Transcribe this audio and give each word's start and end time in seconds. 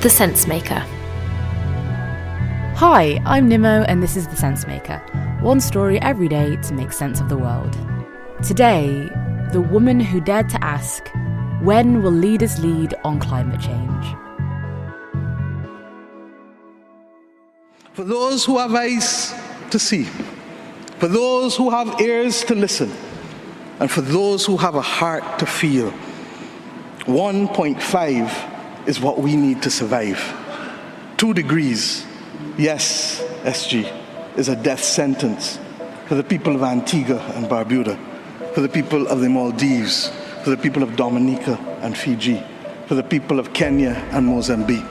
The 0.00 0.08
Sensemaker. 0.08 0.80
Hi, 2.76 3.20
I'm 3.26 3.50
Nimo, 3.50 3.84
and 3.86 4.02
this 4.02 4.16
is 4.16 4.26
The 4.26 4.34
Sensemaker. 4.34 4.98
One 5.42 5.60
story 5.60 6.00
every 6.00 6.26
day 6.26 6.56
to 6.56 6.72
make 6.72 6.90
sense 6.90 7.20
of 7.20 7.28
the 7.28 7.36
world. 7.36 7.76
Today, 8.42 9.10
the 9.52 9.60
woman 9.60 10.00
who 10.00 10.22
dared 10.22 10.48
to 10.48 10.64
ask, 10.64 11.06
When 11.60 12.02
will 12.02 12.12
leaders 12.12 12.64
lead 12.64 12.94
on 13.04 13.20
climate 13.20 13.60
change? 13.60 14.06
For 17.92 18.04
those 18.04 18.46
who 18.46 18.56
have 18.56 18.74
eyes 18.74 19.34
to 19.68 19.78
see, 19.78 20.04
for 20.98 21.08
those 21.08 21.54
who 21.56 21.68
have 21.68 22.00
ears 22.00 22.42
to 22.44 22.54
listen, 22.54 22.90
and 23.80 23.90
for 23.90 24.00
those 24.00 24.46
who 24.46 24.56
have 24.56 24.76
a 24.76 24.80
heart 24.80 25.38
to 25.40 25.44
feel, 25.44 25.92
1.5 27.00 28.49
is 28.86 29.00
what 29.00 29.18
we 29.18 29.36
need 29.36 29.62
to 29.62 29.70
survive. 29.70 30.20
Two 31.16 31.34
degrees, 31.34 32.06
yes, 32.56 33.22
SG, 33.42 33.90
is 34.36 34.48
a 34.48 34.56
death 34.56 34.82
sentence 34.82 35.58
for 36.06 36.14
the 36.14 36.24
people 36.24 36.54
of 36.54 36.62
Antigua 36.62 37.20
and 37.34 37.46
Barbuda, 37.46 37.98
for 38.54 38.60
the 38.60 38.68
people 38.68 39.06
of 39.06 39.20
the 39.20 39.28
Maldives, 39.28 40.10
for 40.42 40.50
the 40.50 40.56
people 40.56 40.82
of 40.82 40.96
Dominica 40.96 41.56
and 41.82 41.96
Fiji, 41.96 42.42
for 42.86 42.94
the 42.94 43.02
people 43.02 43.38
of 43.38 43.52
Kenya 43.52 43.92
and 44.12 44.26
Mozambique, 44.26 44.84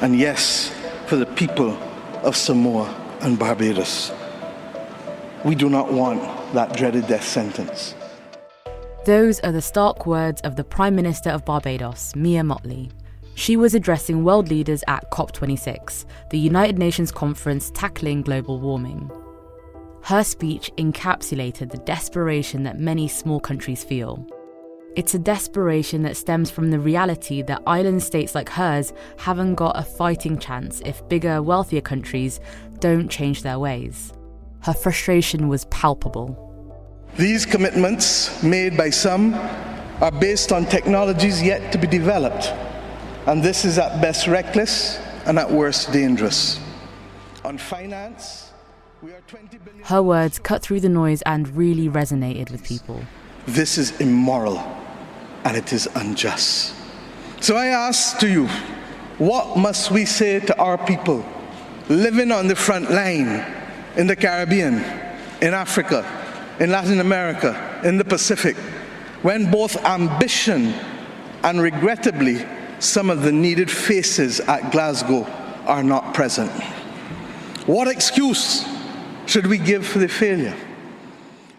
and 0.00 0.18
yes, 0.18 0.72
for 1.06 1.16
the 1.16 1.26
people 1.26 1.76
of 2.22 2.36
Samoa 2.36 2.94
and 3.22 3.38
Barbados. 3.38 4.12
We 5.44 5.54
do 5.54 5.68
not 5.68 5.92
want 5.92 6.20
that 6.52 6.76
dreaded 6.76 7.06
death 7.06 7.26
sentence. 7.26 7.94
Those 9.06 9.40
are 9.40 9.52
the 9.52 9.62
stark 9.62 10.06
words 10.06 10.42
of 10.42 10.56
the 10.56 10.64
Prime 10.64 10.94
Minister 10.94 11.30
of 11.30 11.44
Barbados, 11.44 12.14
Mia 12.14 12.42
Mottley. 12.42 12.90
She 13.34 13.56
was 13.56 13.74
addressing 13.74 14.24
world 14.24 14.48
leaders 14.48 14.84
at 14.86 15.10
COP26, 15.10 16.04
the 16.30 16.38
United 16.38 16.78
Nations 16.78 17.10
conference 17.10 17.70
tackling 17.72 18.22
global 18.22 18.60
warming. 18.60 19.10
Her 20.02 20.24
speech 20.24 20.70
encapsulated 20.76 21.70
the 21.70 21.78
desperation 21.78 22.62
that 22.64 22.78
many 22.78 23.08
small 23.08 23.40
countries 23.40 23.84
feel. 23.84 24.26
It's 24.96 25.14
a 25.14 25.18
desperation 25.18 26.02
that 26.02 26.16
stems 26.16 26.50
from 26.50 26.70
the 26.70 26.80
reality 26.80 27.42
that 27.42 27.62
island 27.66 28.02
states 28.02 28.34
like 28.34 28.48
hers 28.48 28.92
haven't 29.18 29.54
got 29.54 29.78
a 29.78 29.84
fighting 29.84 30.36
chance 30.38 30.82
if 30.84 31.08
bigger, 31.08 31.42
wealthier 31.42 31.80
countries 31.80 32.40
don't 32.80 33.08
change 33.08 33.42
their 33.42 33.58
ways. 33.58 34.12
Her 34.62 34.74
frustration 34.74 35.48
was 35.48 35.64
palpable. 35.66 36.46
These 37.16 37.46
commitments, 37.46 38.42
made 38.42 38.76
by 38.76 38.90
some, 38.90 39.34
are 40.00 40.10
based 40.10 40.50
on 40.50 40.66
technologies 40.66 41.42
yet 41.42 41.72
to 41.72 41.78
be 41.78 41.86
developed, 41.86 42.52
and 43.30 43.44
this 43.44 43.64
is 43.64 43.78
at 43.78 44.00
best 44.00 44.26
reckless 44.26 44.98
and 45.24 45.38
at 45.38 45.48
worst 45.48 45.92
dangerous. 45.92 46.58
On 47.44 47.56
finance, 47.56 48.50
we 49.02 49.12
are 49.12 49.20
20 49.28 49.56
billion. 49.58 49.84
Her 49.84 50.02
words 50.02 50.40
cut 50.40 50.62
through 50.62 50.80
the 50.80 50.88
noise 50.88 51.22
and 51.22 51.46
really 51.56 51.88
resonated 51.88 52.50
with 52.50 52.64
people. 52.64 53.00
This 53.46 53.78
is 53.78 54.00
immoral 54.00 54.58
and 55.44 55.56
it 55.56 55.72
is 55.72 55.88
unjust. 55.94 56.74
So 57.40 57.54
I 57.54 57.66
ask 57.66 58.18
to 58.18 58.28
you, 58.28 58.48
what 59.18 59.56
must 59.56 59.92
we 59.92 60.06
say 60.06 60.40
to 60.40 60.58
our 60.58 60.76
people 60.76 61.24
living 61.88 62.32
on 62.32 62.48
the 62.48 62.56
front 62.56 62.90
line 62.90 63.46
in 63.96 64.08
the 64.08 64.16
Caribbean, 64.16 64.82
in 65.40 65.54
Africa, 65.54 66.04
in 66.58 66.72
Latin 66.72 66.98
America, 66.98 67.80
in 67.84 67.96
the 67.96 68.04
Pacific, 68.04 68.56
when 69.22 69.52
both 69.52 69.76
ambition 69.84 70.74
and 71.44 71.62
regrettably 71.62 72.44
some 72.80 73.10
of 73.10 73.22
the 73.22 73.32
needed 73.32 73.70
faces 73.70 74.40
at 74.40 74.72
Glasgow 74.72 75.24
are 75.66 75.82
not 75.82 76.14
present? 76.14 76.50
What 77.66 77.88
excuse 77.88 78.66
should 79.26 79.46
we 79.46 79.58
give 79.58 79.86
for 79.86 79.98
the 79.98 80.08
failure? 80.08 80.56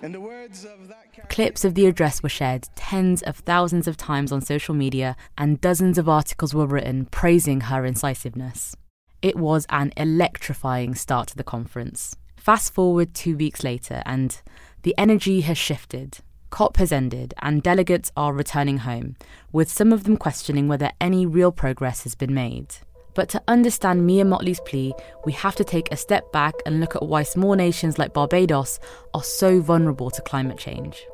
In 0.01 0.11
the 0.11 0.19
words 0.19 0.65
of 0.65 0.87
that 0.87 1.01
Clips 1.29 1.63
of 1.63 1.75
the 1.75 1.85
address 1.85 2.21
were 2.21 2.29
shared 2.29 2.67
tens 2.75 3.21
of 3.21 3.37
thousands 3.37 3.87
of 3.87 3.95
times 3.95 4.31
on 4.31 4.41
social 4.41 4.75
media, 4.75 5.15
and 5.37 5.61
dozens 5.61 5.97
of 5.97 6.09
articles 6.09 6.53
were 6.53 6.65
written 6.65 7.05
praising 7.05 7.61
her 7.61 7.85
incisiveness. 7.85 8.75
It 9.21 9.37
was 9.37 9.65
an 9.69 9.93
electrifying 9.95 10.95
start 10.95 11.29
to 11.29 11.37
the 11.37 11.43
conference. 11.43 12.17
Fast 12.35 12.73
forward 12.73 13.13
two 13.13 13.37
weeks 13.37 13.63
later, 13.63 14.01
and 14.05 14.41
the 14.81 14.95
energy 14.97 15.41
has 15.41 15.57
shifted. 15.57 16.17
COP 16.51 16.77
has 16.77 16.91
ended, 16.91 17.33
and 17.41 17.63
delegates 17.63 18.11
are 18.15 18.33
returning 18.33 18.79
home, 18.79 19.15
with 19.51 19.71
some 19.71 19.91
of 19.91 20.03
them 20.03 20.17
questioning 20.17 20.67
whether 20.67 20.91
any 21.01 21.25
real 21.25 21.51
progress 21.51 22.03
has 22.03 22.13
been 22.13 22.33
made. 22.33 22.75
But 23.13 23.29
to 23.29 23.41
understand 23.47 24.05
Mia 24.05 24.23
Mottley's 24.23 24.59
plea, 24.61 24.93
we 25.25 25.31
have 25.33 25.55
to 25.55 25.63
take 25.63 25.91
a 25.91 25.97
step 25.97 26.31
back 26.31 26.53
and 26.65 26.79
look 26.79 26.95
at 26.95 27.03
why 27.03 27.23
small 27.23 27.55
nations 27.55 27.97
like 27.97 28.13
Barbados 28.13 28.79
are 29.13 29.23
so 29.23 29.59
vulnerable 29.59 30.11
to 30.11 30.21
climate 30.21 30.57
change. 30.57 31.05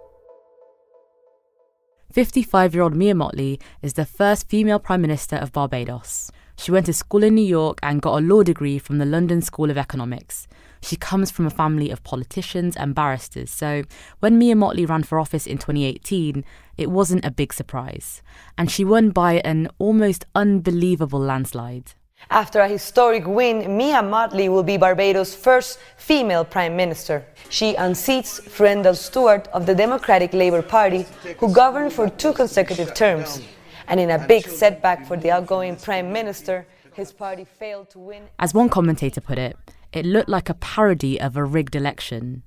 55 2.12 2.74
year 2.74 2.84
old 2.84 2.96
Mia 2.96 3.14
Mottley 3.14 3.62
is 3.82 3.94
the 3.94 4.06
first 4.06 4.50
female 4.50 4.80
Prime 4.80 5.02
Minister 5.02 5.36
of 5.36 5.52
Barbados. 5.52 6.32
She 6.58 6.72
went 6.72 6.88
to 6.88 6.94
school 6.94 7.24
in 7.24 7.36
New 7.36 7.46
York 7.46 7.80
and 7.84 8.02
got 8.02 8.18
a 8.18 8.26
law 8.26 8.42
degree 8.44 8.80
from 8.80 8.98
the 8.98 9.06
London 9.06 9.42
School 9.42 9.70
of 9.70 9.78
Economics. 9.78 10.48
She 10.82 10.96
comes 10.96 11.32
from 11.32 11.46
a 11.46 11.50
family 11.52 11.90
of 11.90 12.04
politicians 12.04 12.76
and 12.76 12.96
barristers, 12.96 13.52
so 13.52 13.84
when 14.20 14.38
Mia 14.38 14.56
Mottley 14.56 14.88
ran 14.88 15.04
for 15.04 15.20
office 15.20 15.48
in 15.48 15.58
2018, 15.58 16.44
it 16.78 16.90
wasn't 16.92 17.26
a 17.26 17.32
big 17.32 17.54
surprise. 17.54 18.22
And 18.58 18.70
she 18.70 18.84
won 18.86 19.10
by 19.10 19.36
an 19.46 19.70
almost 19.80 20.26
unbelievable 20.36 21.20
landslide. 21.20 21.94
After 22.30 22.60
a 22.60 22.68
historic 22.68 23.26
win, 23.28 23.78
Mia 23.78 24.02
Mottley 24.02 24.50
will 24.50 24.64
be 24.64 24.76
Barbados' 24.76 25.36
first 25.36 25.80
female 25.98 26.44
prime 26.44 26.76
minister. 26.76 27.24
She 27.50 27.74
unseats 27.76 28.42
Freundel 28.42 28.96
Stuart 28.96 29.48
of 29.54 29.66
the 29.66 29.76
Democratic 29.76 30.34
Labour 30.34 30.62
Party, 30.62 31.06
who 31.38 31.54
governed 31.54 31.94
for 31.94 32.10
two 32.10 32.34
consecutive 32.34 32.94
terms. 32.94 33.42
And 33.88 34.00
in 34.00 34.10
a 34.10 34.28
big 34.28 34.48
setback 34.48 35.08
for 35.08 35.16
the 35.16 35.32
outgoing 35.32 35.78
prime 35.78 36.12
minister, 36.12 36.68
his 36.94 37.14
party 37.14 37.46
failed 37.46 37.90
to 37.92 38.00
win. 38.00 38.24
As 38.40 38.54
one 38.54 38.68
commentator 38.68 39.22
put 39.22 39.38
it, 39.38 39.56
it 39.94 40.06
looked 40.06 40.30
like 40.30 40.50
a 40.50 40.54
parody 40.54 41.20
of 41.20 41.38
a 41.38 41.44
rigged 41.44 41.76
election. 41.76 42.44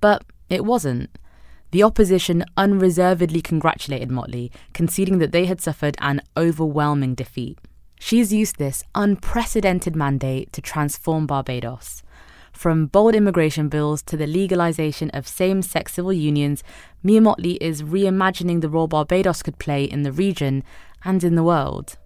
But 0.00 0.24
it 0.48 0.64
wasn't. 0.64 1.10
The 1.70 1.82
opposition 1.82 2.44
unreservedly 2.56 3.40
congratulated 3.40 4.10
Mottley, 4.10 4.50
conceding 4.74 5.18
that 5.18 5.32
they 5.32 5.46
had 5.46 5.60
suffered 5.60 5.96
an 6.00 6.20
overwhelming 6.36 7.14
defeat. 7.14 7.58
She's 7.98 8.32
used 8.32 8.56
this 8.58 8.84
unprecedented 8.94 9.96
mandate 9.96 10.52
to 10.52 10.60
transform 10.60 11.26
Barbados. 11.26 12.02
From 12.52 12.86
bold 12.86 13.14
immigration 13.14 13.68
bills 13.68 14.02
to 14.02 14.16
the 14.16 14.26
legalization 14.26 15.08
of 15.10 15.26
same 15.26 15.62
sex 15.62 15.94
civil 15.94 16.12
unions, 16.12 16.62
Mia 17.02 17.20
Mottley 17.20 17.56
is 17.60 17.82
reimagining 17.82 18.60
the 18.60 18.68
role 18.68 18.86
Barbados 18.86 19.42
could 19.42 19.58
play 19.58 19.84
in 19.84 20.02
the 20.02 20.12
region 20.12 20.62
and 21.04 21.24
in 21.24 21.34
the 21.34 21.42
world. 21.42 21.96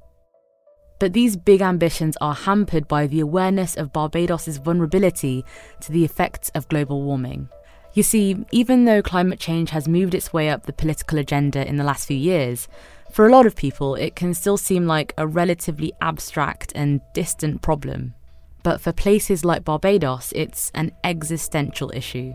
But 0.98 1.12
these 1.12 1.36
big 1.36 1.60
ambitions 1.60 2.16
are 2.20 2.34
hampered 2.34 2.88
by 2.88 3.06
the 3.06 3.20
awareness 3.20 3.76
of 3.76 3.92
Barbados's 3.92 4.56
vulnerability 4.56 5.44
to 5.80 5.92
the 5.92 6.04
effects 6.04 6.50
of 6.54 6.68
global 6.68 7.02
warming. 7.02 7.48
You 7.92 8.02
see, 8.02 8.44
even 8.50 8.84
though 8.84 9.02
climate 9.02 9.40
change 9.40 9.70
has 9.70 9.88
moved 9.88 10.14
its 10.14 10.32
way 10.32 10.50
up 10.50 10.64
the 10.64 10.72
political 10.72 11.18
agenda 11.18 11.66
in 11.66 11.76
the 11.76 11.84
last 11.84 12.06
few 12.06 12.16
years, 12.16 12.68
for 13.10 13.26
a 13.26 13.32
lot 13.32 13.46
of 13.46 13.56
people 13.56 13.94
it 13.94 14.16
can 14.16 14.34
still 14.34 14.58
seem 14.58 14.86
like 14.86 15.14
a 15.16 15.26
relatively 15.26 15.92
abstract 16.00 16.72
and 16.74 17.00
distant 17.14 17.62
problem. 17.62 18.14
But 18.62 18.80
for 18.80 18.92
places 18.92 19.44
like 19.44 19.64
Barbados, 19.64 20.32
it's 20.36 20.70
an 20.74 20.92
existential 21.04 21.90
issue. 21.94 22.34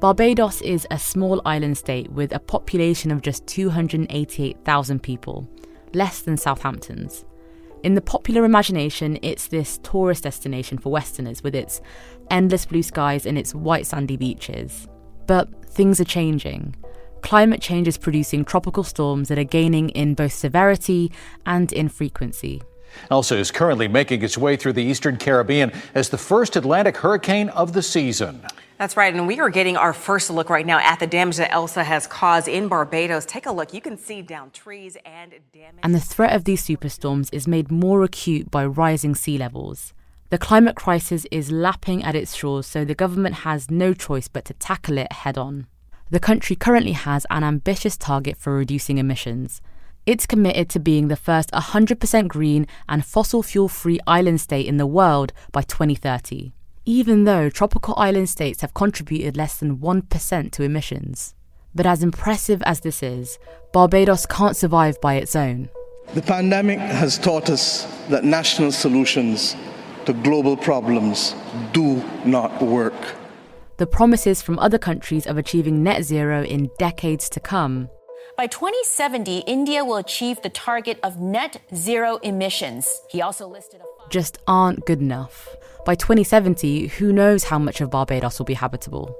Barbados 0.00 0.60
is 0.62 0.84
a 0.90 0.98
small 0.98 1.40
island 1.44 1.78
state 1.78 2.10
with 2.10 2.32
a 2.34 2.40
population 2.40 3.12
of 3.12 3.22
just 3.22 3.46
288,000 3.46 5.00
people, 5.00 5.48
less 5.94 6.20
than 6.20 6.36
Southampton's. 6.36 7.24
In 7.82 7.94
the 7.94 8.00
popular 8.00 8.44
imagination, 8.44 9.18
it's 9.22 9.48
this 9.48 9.78
tourist 9.82 10.22
destination 10.22 10.78
for 10.78 10.92
Westerners 10.92 11.42
with 11.42 11.54
its 11.54 11.80
endless 12.30 12.64
blue 12.64 12.82
skies 12.82 13.26
and 13.26 13.36
its 13.36 13.54
white 13.54 13.86
sandy 13.86 14.16
beaches. 14.16 14.86
But 15.26 15.48
things 15.66 16.00
are 16.00 16.04
changing. 16.04 16.76
Climate 17.22 17.60
change 17.60 17.88
is 17.88 17.98
producing 17.98 18.44
tropical 18.44 18.84
storms 18.84 19.28
that 19.28 19.38
are 19.38 19.44
gaining 19.44 19.90
in 19.90 20.14
both 20.14 20.32
severity 20.32 21.10
and 21.46 21.72
in 21.72 21.88
frequency. 21.88 22.62
Elsa 23.10 23.36
is 23.36 23.50
currently 23.50 23.88
making 23.88 24.22
its 24.22 24.38
way 24.38 24.56
through 24.56 24.74
the 24.74 24.82
eastern 24.82 25.16
Caribbean 25.16 25.72
as 25.94 26.08
the 26.08 26.18
first 26.18 26.56
Atlantic 26.56 26.96
hurricane 26.96 27.48
of 27.50 27.72
the 27.72 27.82
season. 27.82 28.42
That's 28.78 28.96
right, 28.96 29.14
and 29.14 29.28
we 29.28 29.38
are 29.38 29.48
getting 29.48 29.76
our 29.76 29.92
first 29.92 30.28
look 30.28 30.50
right 30.50 30.66
now 30.66 30.78
at 30.78 30.98
the 30.98 31.06
damage 31.06 31.36
that 31.36 31.52
Elsa 31.52 31.84
has 31.84 32.06
caused 32.08 32.48
in 32.48 32.66
Barbados. 32.66 33.24
Take 33.24 33.46
a 33.46 33.52
look. 33.52 33.72
You 33.72 33.80
can 33.80 33.96
see 33.96 34.22
down 34.22 34.50
trees 34.50 34.96
and 35.04 35.34
damage. 35.52 35.80
And 35.84 35.94
the 35.94 36.00
threat 36.00 36.34
of 36.34 36.44
these 36.44 36.66
superstorms 36.66 37.28
is 37.32 37.46
made 37.46 37.70
more 37.70 38.02
acute 38.02 38.50
by 38.50 38.66
rising 38.66 39.14
sea 39.14 39.38
levels. 39.38 39.94
The 40.30 40.38
climate 40.38 40.74
crisis 40.76 41.26
is 41.30 41.52
lapping 41.52 42.02
at 42.02 42.16
its 42.16 42.34
shores, 42.34 42.66
so 42.66 42.84
the 42.84 42.94
government 42.94 43.36
has 43.46 43.70
no 43.70 43.94
choice 43.94 44.28
but 44.28 44.44
to 44.46 44.54
tackle 44.54 44.98
it 44.98 45.12
head 45.12 45.38
on. 45.38 45.66
The 46.10 46.18
country 46.18 46.56
currently 46.56 46.92
has 46.92 47.24
an 47.30 47.44
ambitious 47.44 47.96
target 47.96 48.36
for 48.36 48.54
reducing 48.54 48.98
emissions. 48.98 49.62
It's 50.04 50.26
committed 50.26 50.68
to 50.70 50.80
being 50.80 51.06
the 51.06 51.14
first 51.14 51.52
100% 51.52 52.26
green 52.26 52.66
and 52.88 53.04
fossil 53.04 53.40
fuel 53.40 53.68
free 53.68 54.00
island 54.04 54.40
state 54.40 54.66
in 54.66 54.76
the 54.76 54.86
world 54.86 55.32
by 55.52 55.62
2030, 55.62 56.52
even 56.84 57.22
though 57.22 57.48
tropical 57.48 57.94
island 57.96 58.28
states 58.28 58.62
have 58.62 58.74
contributed 58.74 59.36
less 59.36 59.58
than 59.58 59.78
1% 59.78 60.50
to 60.50 60.62
emissions. 60.64 61.36
But 61.72 61.86
as 61.86 62.02
impressive 62.02 62.60
as 62.64 62.80
this 62.80 63.00
is, 63.00 63.38
Barbados 63.72 64.26
can't 64.26 64.56
survive 64.56 65.00
by 65.00 65.14
its 65.14 65.36
own. 65.36 65.68
The 66.14 66.22
pandemic 66.22 66.80
has 66.80 67.16
taught 67.16 67.48
us 67.48 67.84
that 68.08 68.24
national 68.24 68.72
solutions 68.72 69.54
to 70.06 70.14
global 70.14 70.56
problems 70.56 71.36
do 71.72 72.02
not 72.24 72.60
work. 72.60 73.14
The 73.76 73.86
promises 73.86 74.42
from 74.42 74.58
other 74.58 74.78
countries 74.78 75.28
of 75.28 75.38
achieving 75.38 75.84
net 75.84 76.02
zero 76.02 76.42
in 76.42 76.70
decades 76.76 77.28
to 77.30 77.38
come. 77.38 77.88
By 78.42 78.48
2070, 78.48 79.44
India 79.46 79.84
will 79.84 79.98
achieve 79.98 80.42
the 80.42 80.48
target 80.48 80.98
of 81.04 81.20
net 81.20 81.62
zero 81.76 82.16
emissions. 82.24 83.00
He 83.08 83.22
also 83.22 83.46
listed 83.46 83.80
a 83.80 84.08
just 84.10 84.36
aren't 84.48 84.84
good 84.84 85.00
enough. 85.00 85.48
By 85.86 85.94
2070, 85.94 86.88
who 86.88 87.12
knows 87.12 87.44
how 87.44 87.60
much 87.60 87.80
of 87.80 87.90
Barbados 87.90 88.40
will 88.40 88.44
be 88.44 88.54
habitable? 88.54 89.16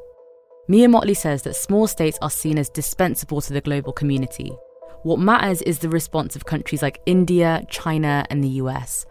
Mia 0.66 0.88
Mottley 0.88 1.16
says 1.16 1.42
that 1.42 1.54
small 1.54 1.86
states 1.86 2.18
are 2.20 2.30
seen 2.30 2.58
as 2.58 2.68
dispensable 2.68 3.40
to 3.42 3.52
the 3.52 3.60
global 3.60 3.92
community. 3.92 4.50
What 5.04 5.20
matters 5.20 5.62
is 5.62 5.78
the 5.78 5.88
response 5.88 6.34
of 6.34 6.46
countries 6.46 6.82
like 6.82 7.00
India, 7.06 7.64
China, 7.68 8.26
and 8.28 8.42
the 8.42 8.58
US. 8.64 9.06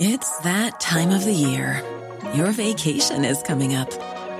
It's 0.00 0.36
that 0.40 0.80
time 0.80 1.12
of 1.12 1.24
the 1.24 1.32
year. 1.32 1.80
Your 2.34 2.50
vacation 2.50 3.24
is 3.24 3.40
coming 3.44 3.76
up. 3.76 4.17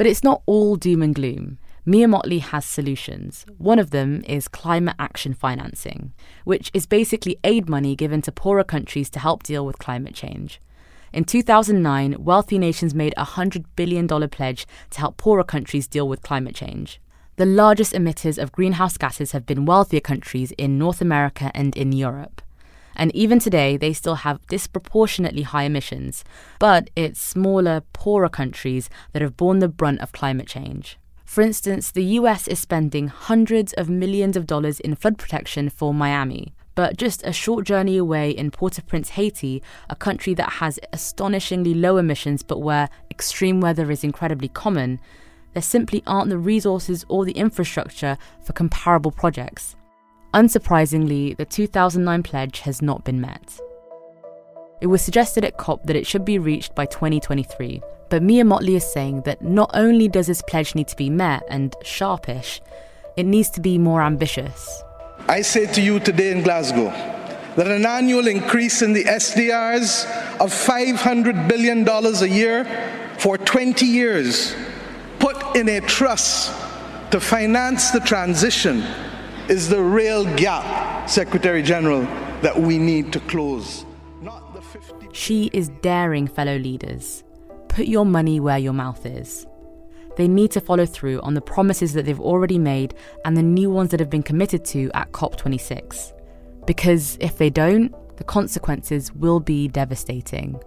But 0.00 0.06
it's 0.06 0.24
not 0.24 0.40
all 0.46 0.76
doom 0.76 1.02
and 1.02 1.14
gloom. 1.14 1.58
Mia 1.84 2.06
Mottley 2.06 2.40
has 2.40 2.64
solutions. 2.64 3.44
One 3.58 3.78
of 3.78 3.90
them 3.90 4.22
is 4.26 4.48
climate 4.48 4.96
action 4.98 5.34
financing, 5.34 6.14
which 6.44 6.70
is 6.72 6.86
basically 6.86 7.38
aid 7.44 7.68
money 7.68 7.94
given 7.94 8.22
to 8.22 8.32
poorer 8.32 8.64
countries 8.64 9.10
to 9.10 9.18
help 9.18 9.42
deal 9.42 9.66
with 9.66 9.78
climate 9.78 10.14
change. 10.14 10.58
In 11.12 11.24
2009, 11.24 12.16
wealthy 12.18 12.58
nations 12.58 12.94
made 12.94 13.12
a 13.18 13.26
$100 13.26 13.66
billion 13.76 14.08
pledge 14.30 14.66
to 14.88 15.00
help 15.00 15.18
poorer 15.18 15.44
countries 15.44 15.86
deal 15.86 16.08
with 16.08 16.22
climate 16.22 16.54
change. 16.54 16.98
The 17.36 17.44
largest 17.44 17.92
emitters 17.92 18.42
of 18.42 18.52
greenhouse 18.52 18.96
gases 18.96 19.32
have 19.32 19.44
been 19.44 19.66
wealthier 19.66 20.00
countries 20.00 20.50
in 20.52 20.78
North 20.78 21.02
America 21.02 21.50
and 21.54 21.76
in 21.76 21.92
Europe. 21.92 22.40
And 23.00 23.16
even 23.16 23.38
today, 23.38 23.78
they 23.78 23.94
still 23.94 24.16
have 24.16 24.46
disproportionately 24.48 25.40
high 25.40 25.62
emissions, 25.62 26.22
but 26.58 26.90
it's 26.94 27.18
smaller, 27.18 27.80
poorer 27.94 28.28
countries 28.28 28.90
that 29.12 29.22
have 29.22 29.38
borne 29.38 29.60
the 29.60 29.68
brunt 29.68 30.02
of 30.02 30.12
climate 30.12 30.46
change. 30.46 30.98
For 31.24 31.40
instance, 31.40 31.90
the 31.90 32.04
US 32.20 32.46
is 32.46 32.58
spending 32.58 33.08
hundreds 33.08 33.72
of 33.72 33.88
millions 33.88 34.36
of 34.36 34.46
dollars 34.46 34.80
in 34.80 34.94
flood 34.96 35.16
protection 35.16 35.70
for 35.70 35.94
Miami, 35.94 36.52
but 36.74 36.98
just 36.98 37.24
a 37.24 37.32
short 37.32 37.64
journey 37.64 37.96
away 37.96 38.32
in 38.32 38.50
Port 38.50 38.78
au 38.78 38.82
Prince, 38.82 39.08
Haiti, 39.10 39.62
a 39.88 39.96
country 39.96 40.34
that 40.34 40.54
has 40.60 40.78
astonishingly 40.92 41.72
low 41.72 41.96
emissions 41.96 42.42
but 42.42 42.58
where 42.58 42.90
extreme 43.10 43.62
weather 43.62 43.90
is 43.90 44.04
incredibly 44.04 44.48
common, 44.48 45.00
there 45.54 45.62
simply 45.62 46.02
aren't 46.06 46.28
the 46.28 46.36
resources 46.36 47.06
or 47.08 47.24
the 47.24 47.32
infrastructure 47.32 48.18
for 48.44 48.52
comparable 48.52 49.10
projects. 49.10 49.74
Unsurprisingly, 50.32 51.36
the 51.36 51.44
2009 51.44 52.22
pledge 52.22 52.60
has 52.60 52.80
not 52.80 53.04
been 53.04 53.20
met. 53.20 53.58
It 54.80 54.86
was 54.86 55.02
suggested 55.02 55.44
at 55.44 55.56
COP 55.56 55.84
that 55.86 55.96
it 55.96 56.06
should 56.06 56.24
be 56.24 56.38
reached 56.38 56.72
by 56.76 56.86
2023, 56.86 57.82
but 58.08 58.22
Mia 58.22 58.44
Mottley 58.44 58.76
is 58.76 58.92
saying 58.92 59.22
that 59.22 59.42
not 59.42 59.72
only 59.74 60.06
does 60.06 60.28
this 60.28 60.40
pledge 60.42 60.76
need 60.76 60.86
to 60.86 60.94
be 60.94 61.10
met 61.10 61.42
and 61.50 61.74
sharpish, 61.82 62.60
it 63.16 63.26
needs 63.26 63.50
to 63.50 63.60
be 63.60 63.76
more 63.76 64.02
ambitious. 64.02 64.84
I 65.28 65.42
say 65.42 65.66
to 65.66 65.82
you 65.82 65.98
today 65.98 66.30
in 66.30 66.44
Glasgow 66.44 66.90
that 67.56 67.66
an 67.66 67.84
annual 67.84 68.28
increase 68.28 68.82
in 68.82 68.92
the 68.92 69.04
SDRs 69.04 70.04
of 70.40 70.52
$500 70.52 71.48
billion 71.48 71.86
a 71.88 72.26
year 72.26 72.64
for 73.18 73.36
20 73.36 73.84
years, 73.84 74.54
put 75.18 75.56
in 75.56 75.68
a 75.68 75.80
trust 75.80 76.52
to 77.10 77.18
finance 77.18 77.90
the 77.90 78.00
transition, 78.00 78.84
is 79.50 79.68
the 79.68 79.82
real 79.82 80.24
gap, 80.36 81.10
Secretary 81.10 81.60
General, 81.60 82.02
that 82.40 82.56
we 82.56 82.78
need 82.78 83.12
to 83.12 83.18
close. 83.20 83.84
She 85.12 85.50
is 85.52 85.70
daring 85.82 86.28
fellow 86.28 86.56
leaders. 86.56 87.24
Put 87.68 87.86
your 87.86 88.06
money 88.06 88.38
where 88.38 88.58
your 88.58 88.72
mouth 88.72 89.04
is. 89.04 89.44
They 90.16 90.28
need 90.28 90.52
to 90.52 90.60
follow 90.60 90.86
through 90.86 91.20
on 91.22 91.34
the 91.34 91.40
promises 91.40 91.94
that 91.94 92.04
they've 92.04 92.20
already 92.20 92.58
made 92.58 92.94
and 93.24 93.36
the 93.36 93.42
new 93.42 93.70
ones 93.70 93.90
that 93.90 93.98
have 93.98 94.08
been 94.08 94.22
committed 94.22 94.64
to 94.66 94.88
at 94.94 95.10
COP26. 95.10 96.12
Because 96.64 97.18
if 97.20 97.36
they 97.36 97.50
don't, 97.50 97.92
the 98.18 98.24
consequences 98.24 99.12
will 99.14 99.40
be 99.40 99.66
devastating. 99.66 100.60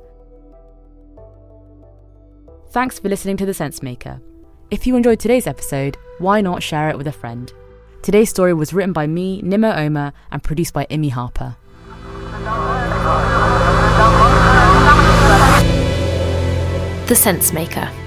Thanks 2.71 2.99
for 2.99 3.07
listening 3.07 3.37
to 3.37 3.45
The 3.45 3.53
Sensemaker. 3.53 4.19
If 4.71 4.85
you 4.85 4.97
enjoyed 4.97 5.21
today's 5.21 5.47
episode, 5.47 5.95
why 6.17 6.41
not 6.41 6.61
share 6.61 6.89
it 6.89 6.97
with 6.97 7.07
a 7.07 7.13
friend? 7.13 7.53
Today's 8.03 8.29
story 8.29 8.53
was 8.53 8.73
written 8.73 8.91
by 8.91 9.07
me, 9.07 9.41
Nimo 9.43 9.73
Omer, 9.77 10.11
and 10.29 10.43
produced 10.43 10.73
by 10.73 10.85
Imi 10.87 11.09
Harper. 11.09 11.55
The 17.07 17.15
Sensemaker 17.15 18.02